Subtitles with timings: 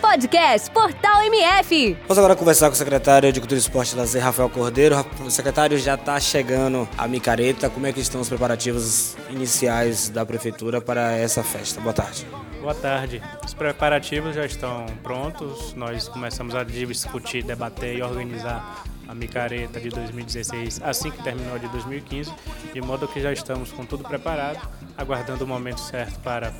[0.00, 1.96] Podcast Portal MF.
[2.02, 4.94] Vamos agora conversar com o secretário de Cultura e Esporte Lazer, Rafael Cordeiro.
[5.24, 7.68] O secretário já está chegando a micareta.
[7.68, 11.80] Como é que estão os preparativos iniciais da prefeitura para essa festa?
[11.80, 12.26] Boa tarde.
[12.60, 13.20] Boa tarde.
[13.44, 15.74] Os preparativos já estão prontos.
[15.74, 21.58] Nós começamos a discutir, debater e organizar a micareta de 2016 assim que terminou a
[21.58, 22.32] de 2015,
[22.72, 24.58] de modo que já estamos com tudo preparado,
[24.96, 26.52] aguardando o momento certo para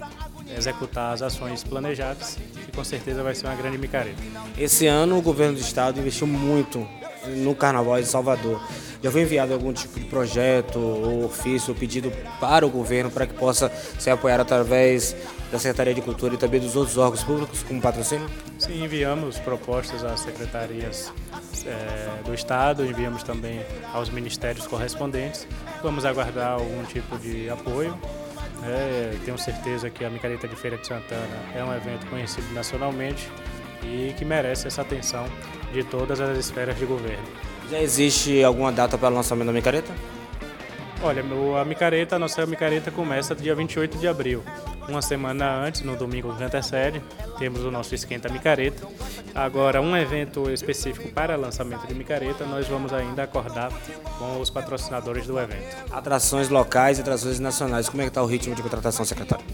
[0.57, 2.39] executar as ações planejadas
[2.69, 4.17] e com certeza vai ser uma grande micareta.
[4.57, 6.87] Esse ano o governo do estado investiu muito
[7.29, 8.61] no Carnaval de Salvador.
[9.03, 13.27] Já foi enviado algum tipo de projeto ou ofício ou pedido para o governo para
[13.27, 15.17] que possa ser apoiado através
[15.51, 18.29] da Secretaria de Cultura e também dos outros órgãos públicos como patrocínio?
[18.59, 21.13] Sim, enviamos propostas às secretarias
[21.67, 23.61] é, do Estado, enviamos também
[23.93, 25.47] aos ministérios correspondentes.
[25.83, 27.99] Vamos aguardar algum tipo de apoio.
[28.65, 33.29] É, tenho certeza que a Micareta de Feira de Santana é um evento conhecido nacionalmente
[33.83, 35.27] e que merece essa atenção
[35.73, 37.25] de todas as esferas de governo.
[37.71, 39.93] Já existe alguma data para o lançamento da micareta?
[41.05, 41.25] Olha,
[41.61, 44.41] a micareta, a nossa micareta começa dia 28 de abril.
[44.89, 47.03] Uma semana antes, no domingo que antecede,
[47.41, 48.87] temos o nosso Esquenta Micareta.
[49.35, 53.73] Agora, um evento específico para lançamento de micareta, nós vamos ainda acordar
[54.17, 55.77] com os patrocinadores do evento.
[55.91, 59.45] Atrações locais e atrações nacionais, como é que está o ritmo de contratação, secretário?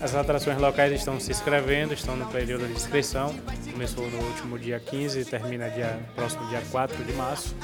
[0.00, 3.34] As atrações locais estão se inscrevendo, estão no período de inscrição.
[3.70, 7.54] Começou no último dia 15 e termina dia, próximo dia 4 de março.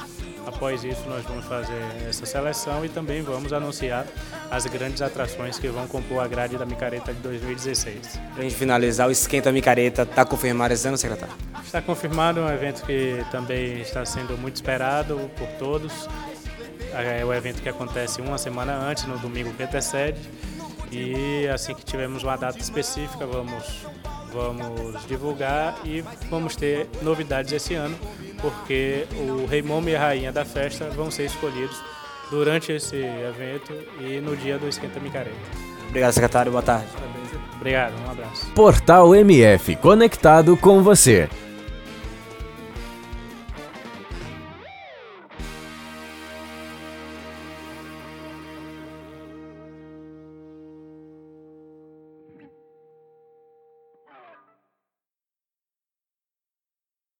[0.45, 4.05] Após isso, nós vamos fazer essa seleção e também vamos anunciar
[4.49, 8.19] as grandes atrações que vão compor a grade da Micareta de 2016.
[8.33, 11.33] Para a gente finalizar, o Esquenta Micareta está confirmado esse ano, secretário?
[11.63, 16.07] Está confirmado, um evento que também está sendo muito esperado por todos.
[16.93, 20.19] É o evento que acontece uma semana antes, no domingo que antecede.
[20.91, 23.85] E assim que tivermos uma data específica, vamos,
[24.33, 27.97] vamos divulgar e vamos ter novidades esse ano
[28.41, 31.77] porque o rei Momo e a rainha da festa vão ser escolhidos
[32.29, 35.35] durante esse evento e no dia do Esquenta Micareta.
[35.89, 36.51] Obrigado, secretário.
[36.51, 36.87] Boa tarde.
[37.55, 38.47] Obrigado, um abraço.
[38.55, 41.29] Portal MF, conectado com você.